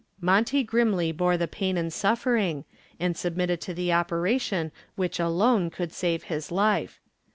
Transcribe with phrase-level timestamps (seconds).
[0.19, 2.65] Monty grimly bore the pain and suffering
[2.99, 6.99] and submitted to the operation which alone could save his life.